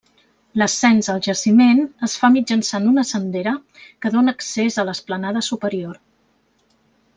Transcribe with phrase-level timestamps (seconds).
[0.59, 3.53] L'ascens al jaciment es fa mitjançant una sendera
[3.85, 6.05] que dóna accés a l'esplanada superior.